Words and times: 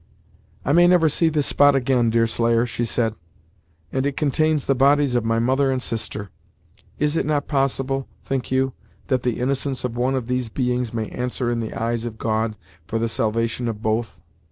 "I 0.65 0.73
may 0.73 0.87
never 0.87 1.09
see 1.09 1.29
this 1.29 1.45
spot 1.45 1.75
again, 1.75 2.09
Deerslayer," 2.09 2.65
she 2.65 2.85
said, 2.85 3.13
"and 3.91 4.03
it 4.03 4.17
contains 4.17 4.65
the 4.65 4.73
bodies 4.73 5.13
of 5.13 5.23
my 5.23 5.37
mother 5.37 5.69
and 5.69 5.79
sister! 5.79 6.31
Is 6.97 7.15
it 7.15 7.23
not 7.23 7.47
possible, 7.47 8.07
think 8.25 8.49
you, 8.49 8.73
that 9.09 9.21
the 9.21 9.37
innocence 9.39 9.83
of 9.83 9.95
one 9.95 10.15
of 10.15 10.25
these 10.25 10.49
beings 10.49 10.91
may 10.91 11.09
answer 11.11 11.51
in 11.51 11.59
the 11.59 11.75
eyes 11.75 12.05
of 12.07 12.17
God 12.17 12.55
for 12.87 12.97
the 12.97 13.07
salvation 13.07 13.67
of 13.67 13.83
both?" 13.83 14.17